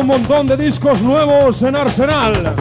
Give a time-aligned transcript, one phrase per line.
[0.00, 2.54] un montón de discos nuevos en Arsenal.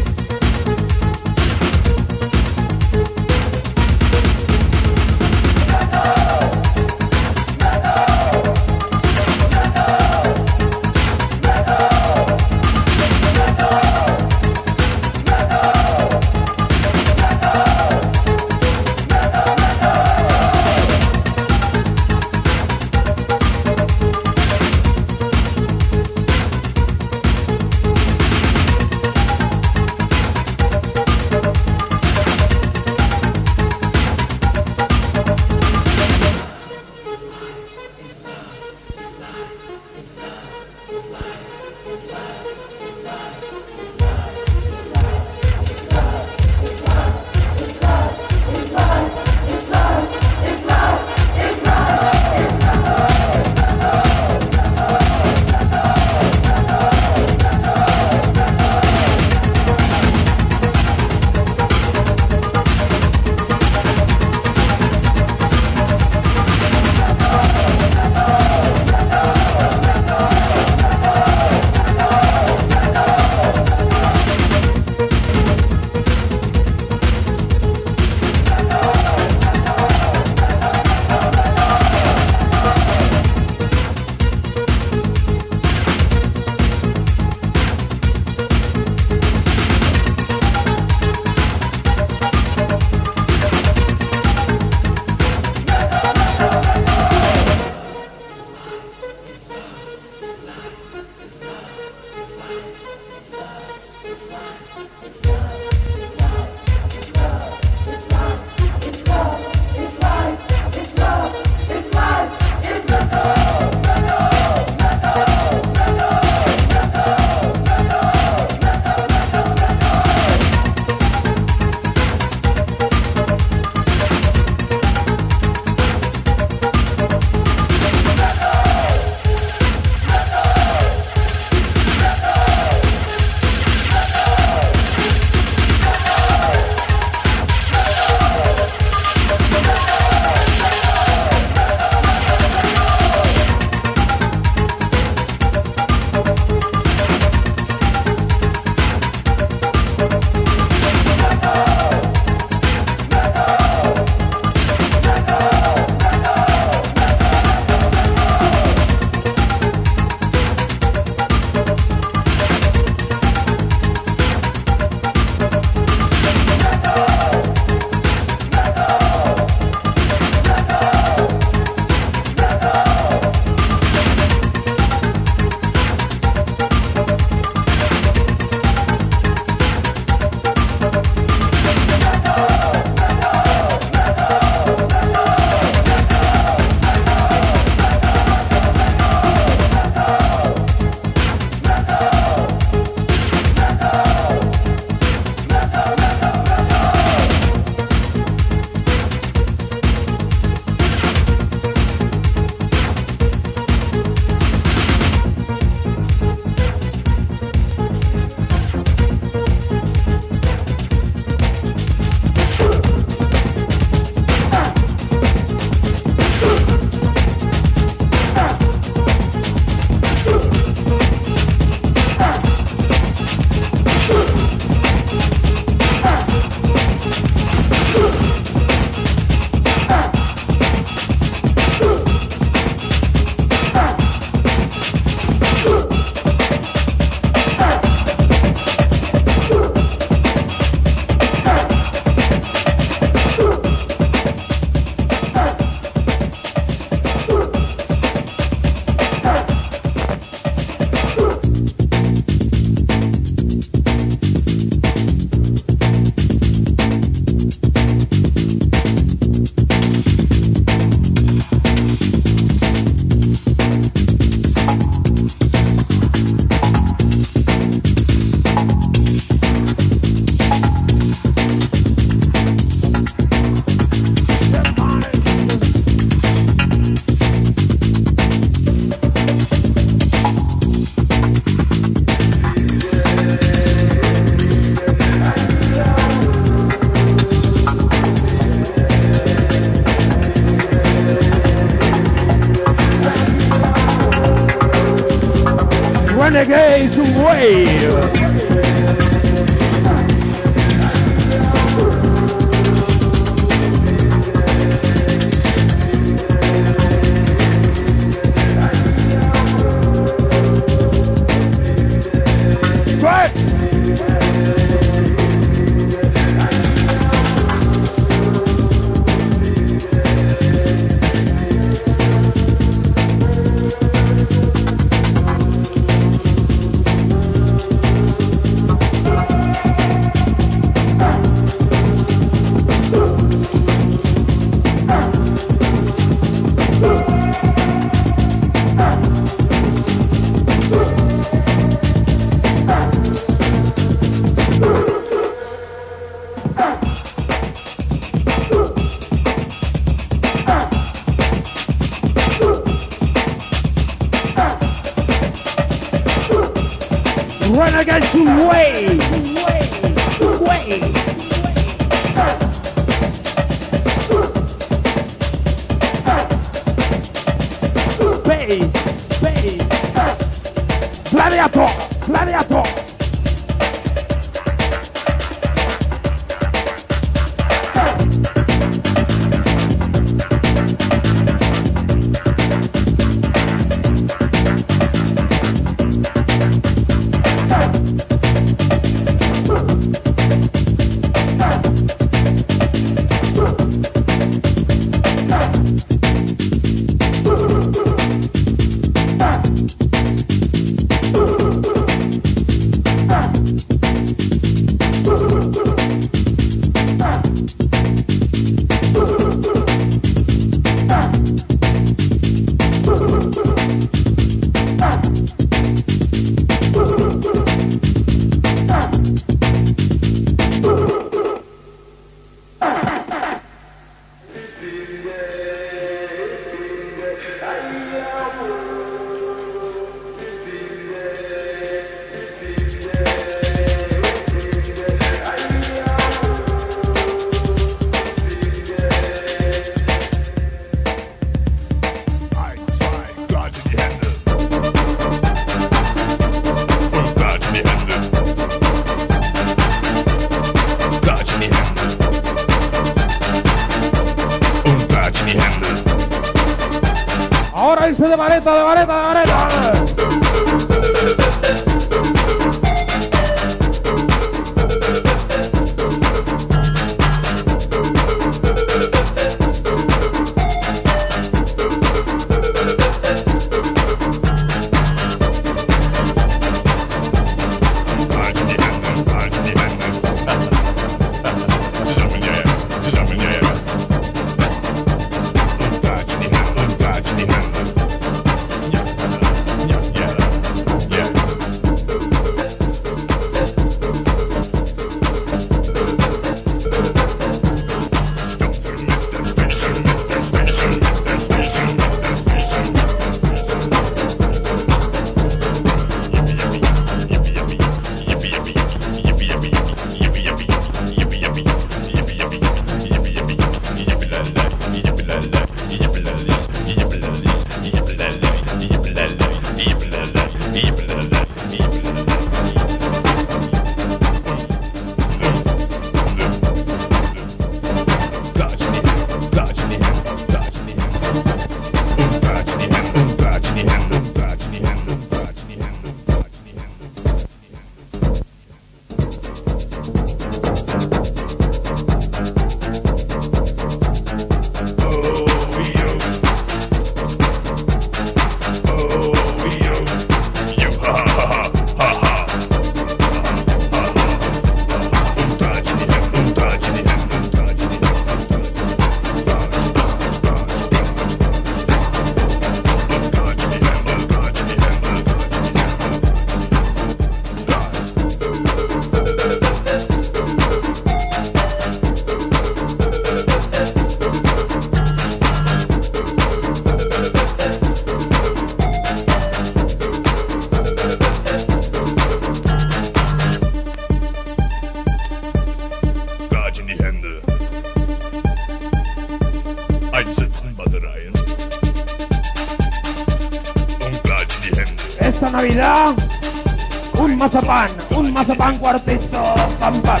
[598.14, 600.00] más pan cuartito, pam, pam.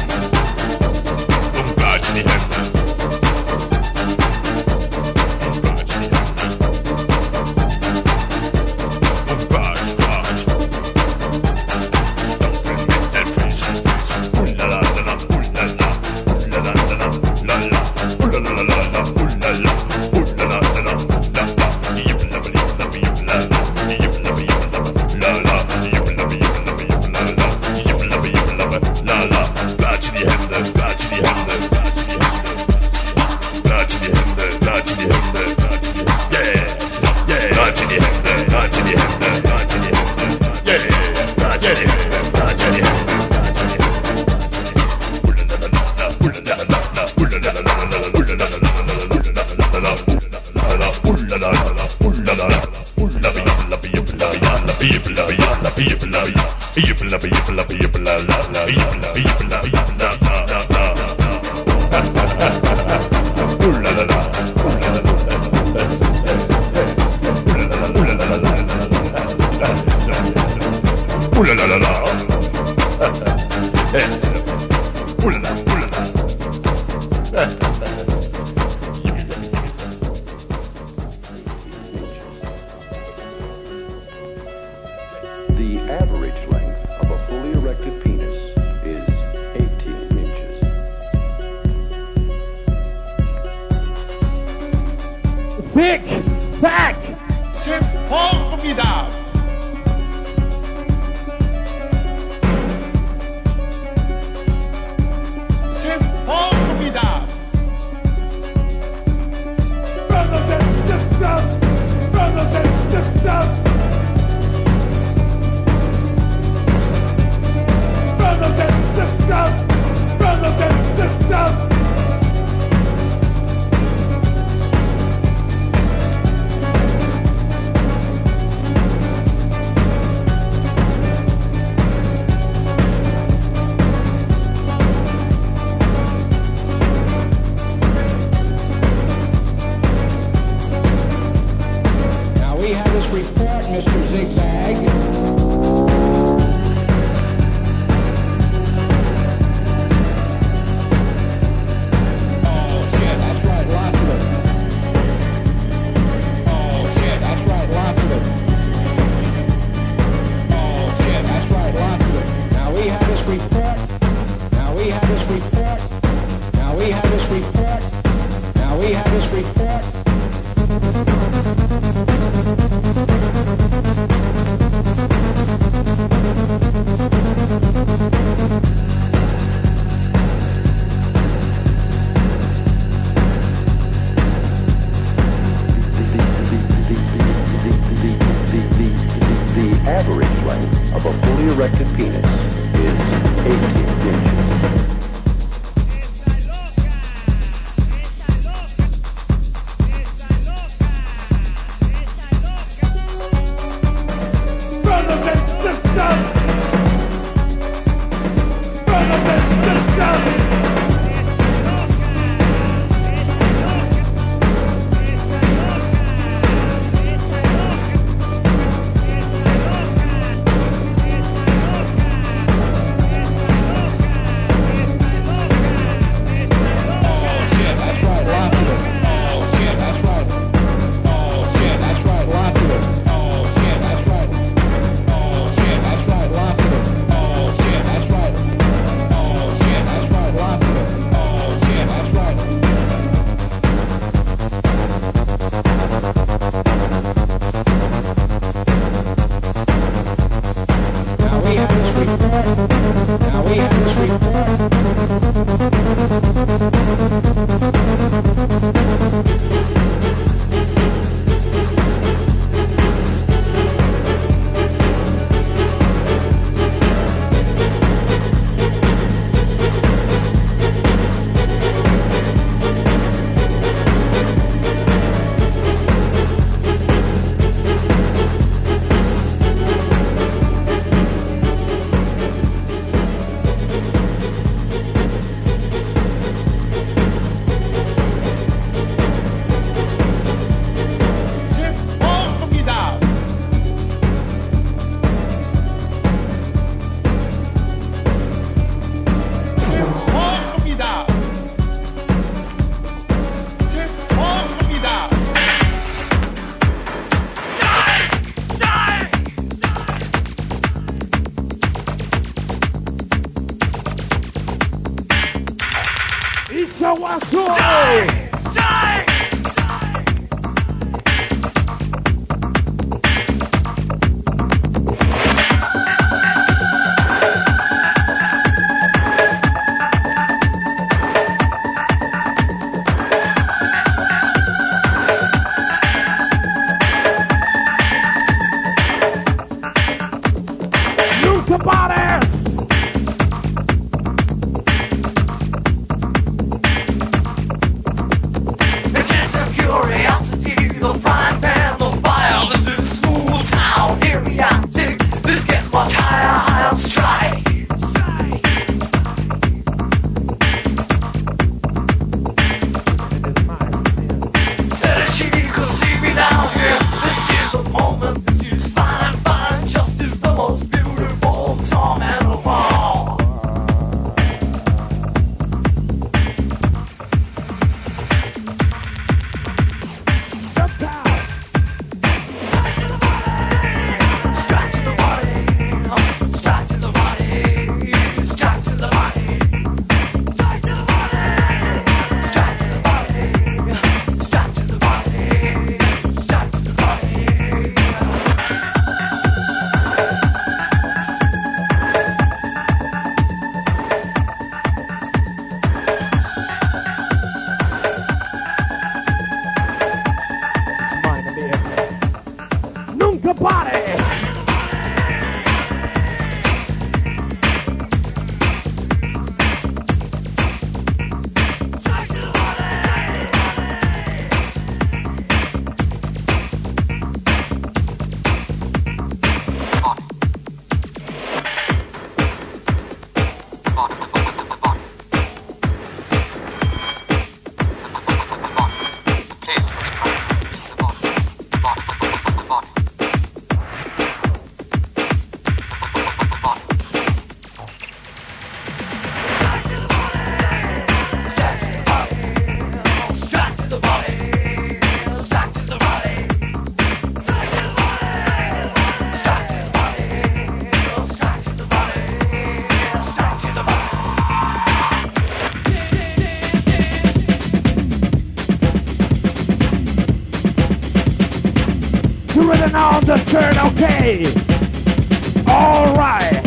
[475.48, 476.40] All right.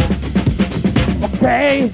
[1.36, 1.92] Okay.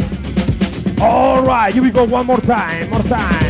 [1.02, 1.74] All right.
[1.74, 2.90] Here we go one more time.
[2.92, 3.43] More time.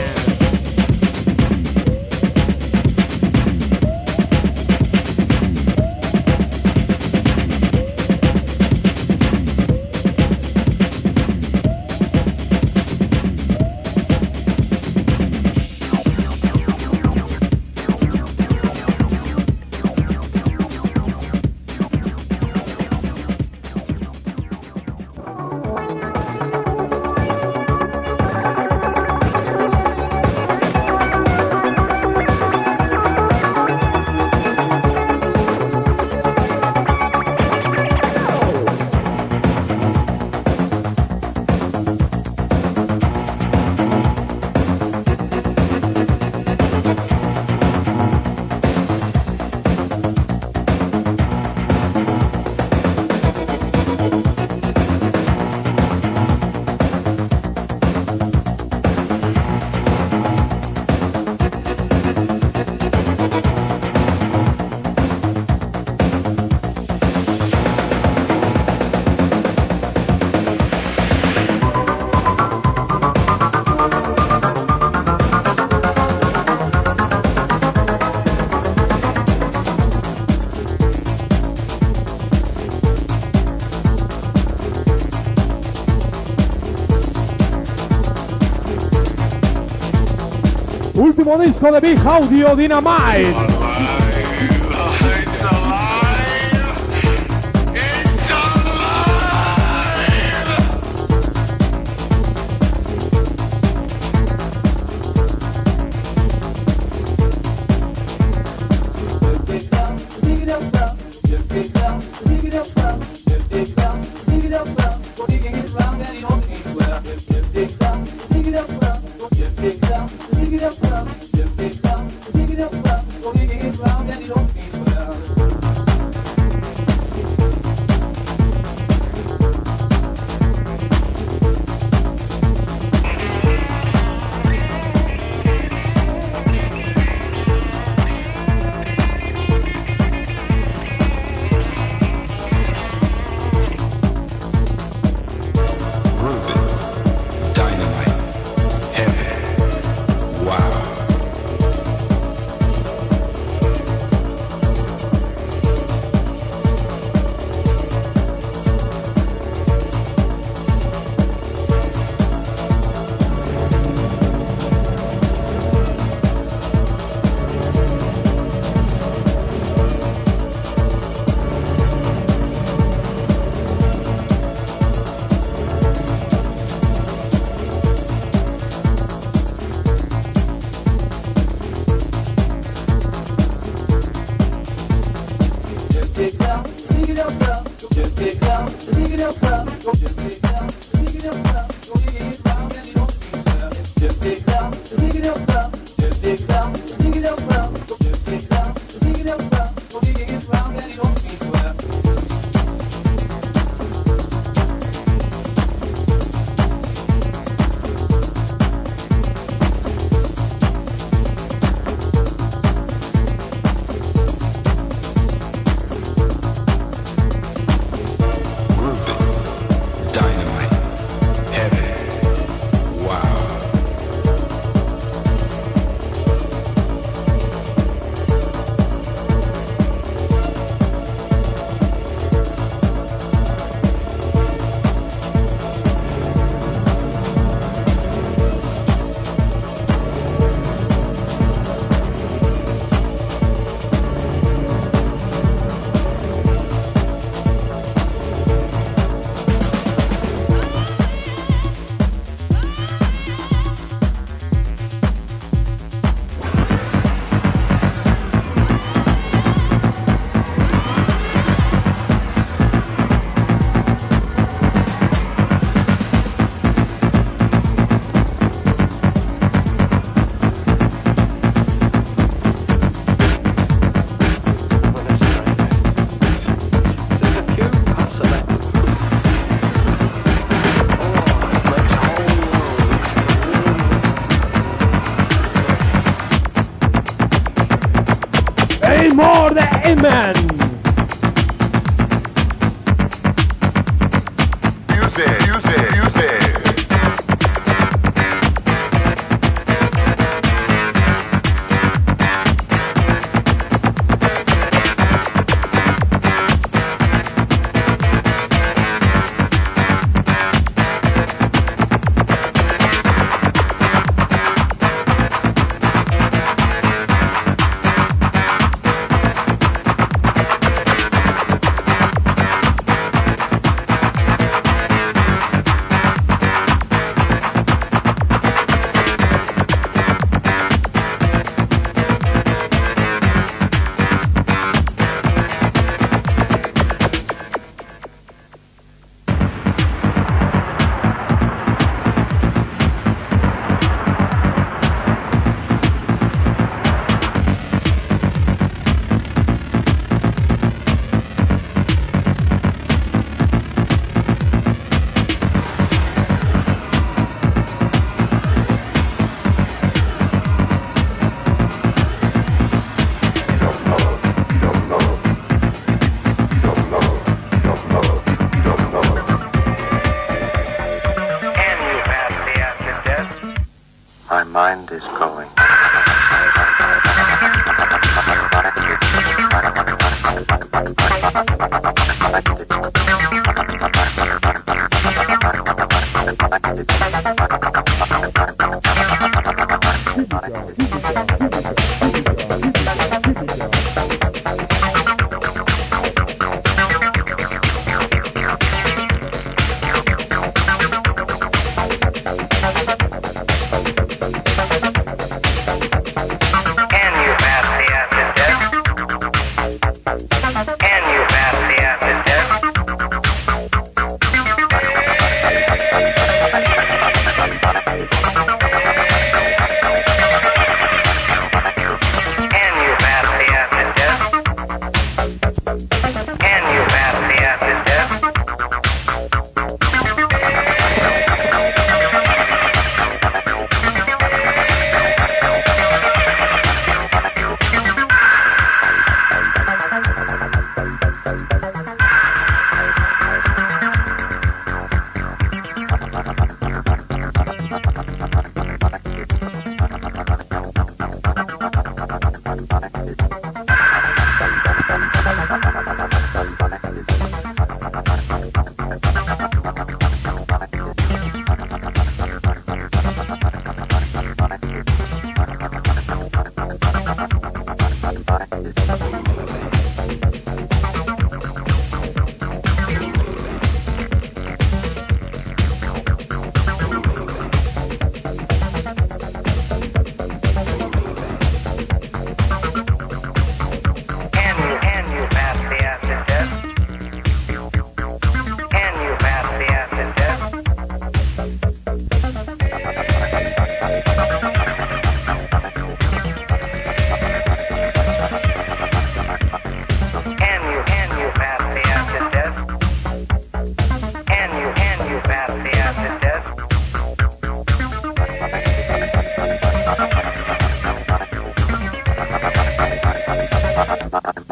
[91.37, 93.62] disco de Big Audio Dynamite.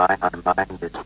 [0.07, 1.00] nein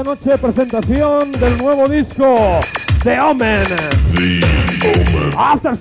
[0.00, 2.36] esta noche presentación del nuevo disco
[3.02, 3.64] The Omen.
[5.36, 5.76] After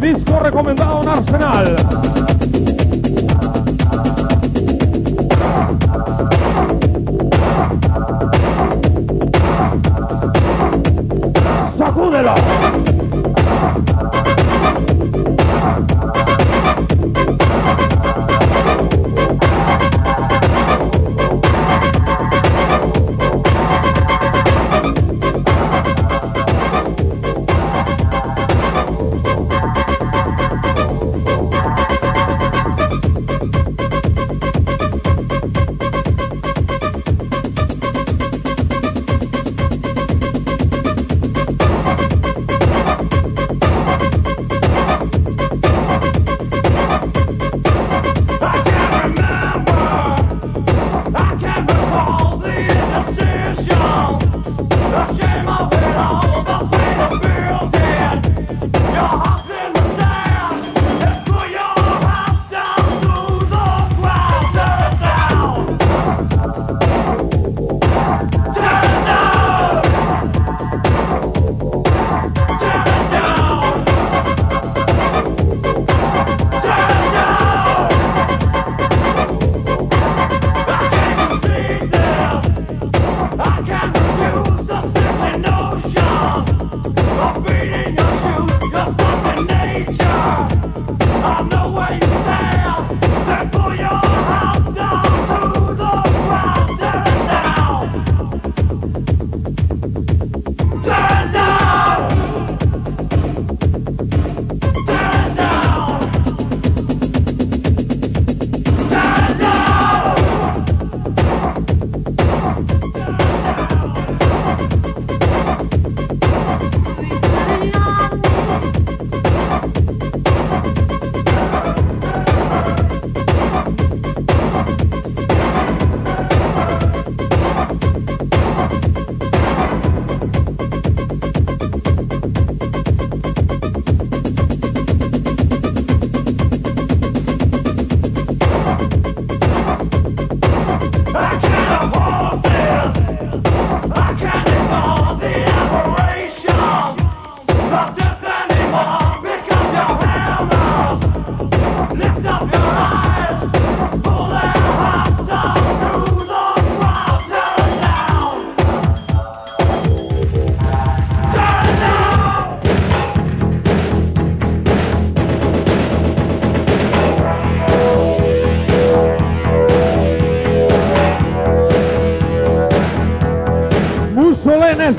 [0.00, 1.76] disco recomendado en Arsenal.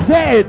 [0.08, 0.48] dead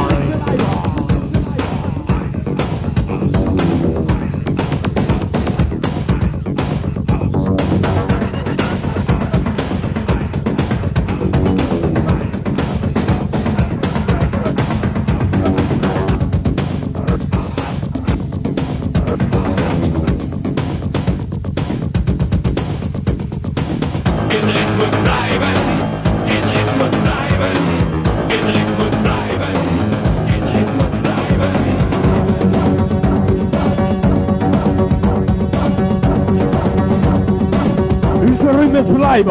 [39.23, 39.29] 不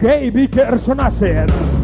[0.00, 1.44] Gaby Kersonacer.
[1.50, 1.79] Nacer.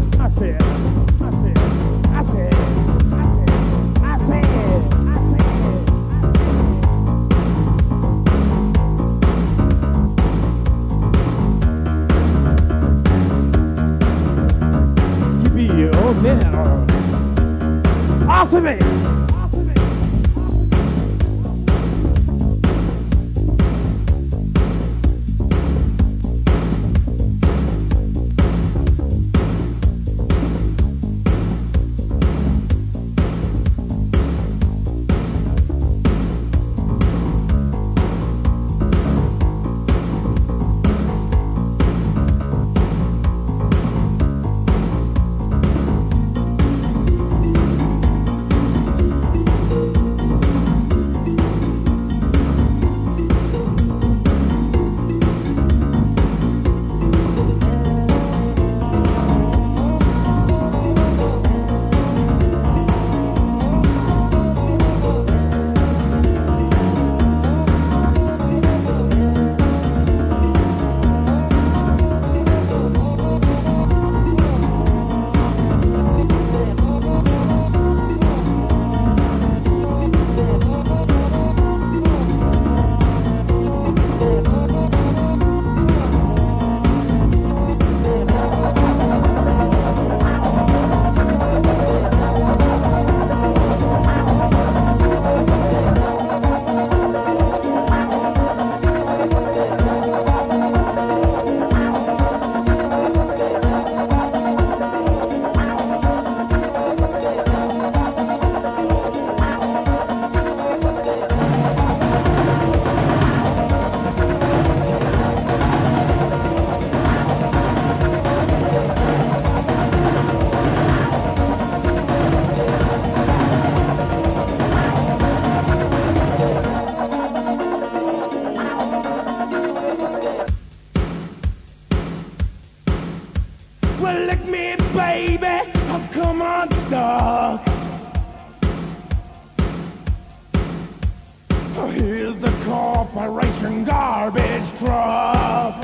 [141.90, 145.74] Here's the corporation garbage truck.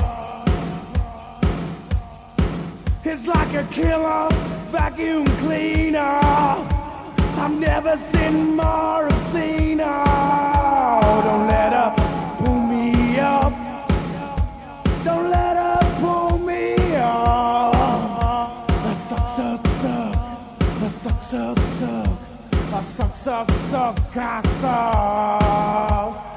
[3.05, 4.27] It's like a killer
[4.71, 6.19] vacuum cleaner.
[7.39, 9.81] I've never seen more obscene.
[9.81, 11.49] Oh,
[22.95, 26.32] Suck suck suck kasar